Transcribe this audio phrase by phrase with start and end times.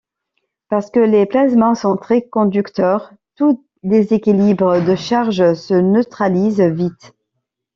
[0.69, 7.13] Parce que les plasmas sont très conducteurs, tout déséquilibre de charge se neutralise vite.